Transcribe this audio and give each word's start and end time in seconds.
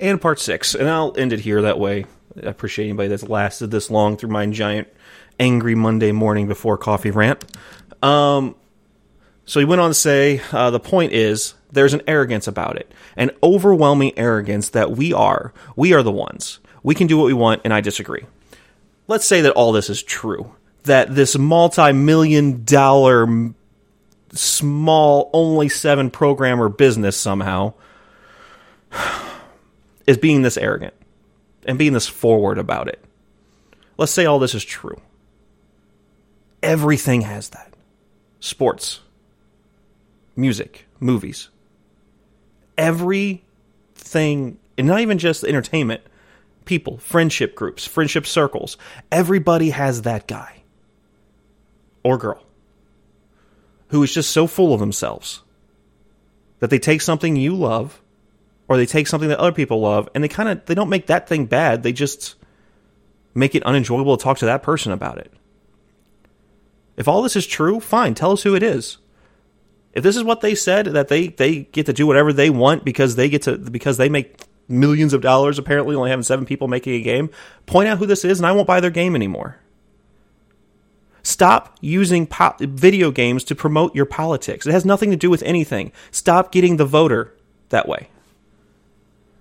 and 0.00 0.20
part 0.20 0.40
six. 0.40 0.74
And 0.74 0.88
I'll 0.88 1.14
end 1.16 1.32
it 1.32 1.40
here 1.40 1.62
that 1.62 1.78
way. 1.78 2.06
I 2.42 2.48
appreciate 2.48 2.86
anybody 2.86 3.08
that's 3.08 3.22
lasted 3.22 3.70
this 3.70 3.90
long 3.90 4.16
through 4.16 4.30
my 4.30 4.46
giant 4.46 4.88
angry 5.38 5.74
Monday 5.74 6.12
morning 6.12 6.48
before 6.48 6.76
coffee 6.76 7.10
rant. 7.10 7.44
Um, 8.02 8.54
so 9.44 9.60
he 9.60 9.66
went 9.66 9.80
on 9.80 9.90
to 9.90 9.94
say 9.94 10.40
uh, 10.52 10.70
the 10.70 10.80
point 10.80 11.12
is 11.12 11.54
there's 11.72 11.94
an 11.94 12.02
arrogance 12.06 12.46
about 12.46 12.76
it, 12.76 12.90
an 13.16 13.30
overwhelming 13.42 14.18
arrogance 14.18 14.70
that 14.70 14.90
we 14.90 15.12
are. 15.12 15.52
We 15.76 15.94
are 15.94 16.02
the 16.02 16.12
ones. 16.12 16.58
We 16.82 16.94
can 16.94 17.06
do 17.06 17.16
what 17.16 17.26
we 17.26 17.32
want, 17.32 17.62
and 17.64 17.72
I 17.72 17.80
disagree. 17.80 18.24
Let's 19.08 19.24
say 19.24 19.42
that 19.42 19.52
all 19.52 19.72
this 19.72 19.88
is 19.90 20.02
true. 20.02 20.54
That 20.84 21.14
this 21.14 21.36
multi 21.36 21.92
million 21.92 22.64
dollar 22.64 23.52
small, 24.32 25.30
only 25.32 25.68
seven 25.68 26.10
programmer 26.10 26.68
business 26.68 27.16
somehow 27.16 27.74
is 30.06 30.16
being 30.16 30.42
this 30.42 30.56
arrogant 30.56 30.94
and 31.64 31.78
being 31.78 31.92
this 31.92 32.08
forward 32.08 32.58
about 32.58 32.88
it. 32.88 33.02
Let's 33.98 34.12
say 34.12 34.26
all 34.26 34.38
this 34.38 34.54
is 34.54 34.64
true. 34.64 35.00
Everything 36.62 37.22
has 37.22 37.50
that 37.50 37.74
sports, 38.40 39.00
music, 40.34 40.86
movies. 41.00 41.48
Everything, 42.78 44.58
and 44.76 44.86
not 44.86 45.00
even 45.00 45.18
just 45.18 45.44
entertainment, 45.44 46.02
people, 46.64 46.98
friendship 46.98 47.54
groups, 47.54 47.86
friendship 47.86 48.26
circles. 48.26 48.76
Everybody 49.10 49.70
has 49.70 50.02
that 50.02 50.26
guy 50.26 50.62
or 52.02 52.18
girl 52.18 52.42
who 53.88 54.02
is 54.02 54.12
just 54.12 54.30
so 54.30 54.46
full 54.46 54.74
of 54.74 54.80
themselves 54.80 55.42
that 56.58 56.70
they 56.70 56.78
take 56.78 57.00
something 57.00 57.36
you 57.36 57.54
love 57.54 58.00
or 58.68 58.76
they 58.76 58.86
take 58.86 59.06
something 59.06 59.28
that 59.28 59.38
other 59.38 59.52
people 59.52 59.80
love 59.80 60.08
and 60.14 60.22
they 60.22 60.28
kind 60.28 60.48
of 60.48 60.64
they 60.66 60.74
don't 60.74 60.88
make 60.88 61.06
that 61.06 61.28
thing 61.28 61.46
bad 61.46 61.82
they 61.82 61.92
just 61.92 62.34
make 63.34 63.54
it 63.54 63.62
unenjoyable 63.64 64.16
to 64.16 64.22
talk 64.22 64.38
to 64.38 64.46
that 64.46 64.62
person 64.62 64.92
about 64.92 65.18
it 65.18 65.32
if 66.96 67.08
all 67.08 67.22
this 67.22 67.36
is 67.36 67.46
true 67.46 67.80
fine 67.80 68.14
tell 68.14 68.32
us 68.32 68.42
who 68.42 68.54
it 68.54 68.62
is 68.62 68.98
if 69.92 70.02
this 70.02 70.16
is 70.16 70.24
what 70.24 70.40
they 70.40 70.54
said 70.54 70.86
that 70.86 71.08
they 71.08 71.28
they 71.28 71.60
get 71.60 71.86
to 71.86 71.92
do 71.92 72.06
whatever 72.06 72.32
they 72.32 72.50
want 72.50 72.84
because 72.84 73.16
they 73.16 73.28
get 73.28 73.42
to 73.42 73.56
because 73.58 73.96
they 73.96 74.08
make 74.08 74.40
millions 74.68 75.12
of 75.12 75.20
dollars 75.20 75.58
apparently 75.58 75.94
only 75.94 76.10
having 76.10 76.22
seven 76.22 76.44
people 76.44 76.66
making 76.66 76.94
a 76.94 77.00
game 77.00 77.30
point 77.66 77.88
out 77.88 77.98
who 77.98 78.06
this 78.06 78.24
is 78.24 78.38
and 78.38 78.46
i 78.46 78.52
won't 78.52 78.66
buy 78.66 78.80
their 78.80 78.90
game 78.90 79.14
anymore 79.14 79.60
Stop 81.26 81.76
using 81.80 82.28
po- 82.28 82.54
video 82.60 83.10
games 83.10 83.42
to 83.42 83.56
promote 83.56 83.96
your 83.96 84.06
politics. 84.06 84.64
It 84.64 84.70
has 84.70 84.84
nothing 84.84 85.10
to 85.10 85.16
do 85.16 85.28
with 85.28 85.42
anything. 85.42 85.90
Stop 86.12 86.52
getting 86.52 86.76
the 86.76 86.84
voter 86.84 87.34
that 87.70 87.88
way. 87.88 88.10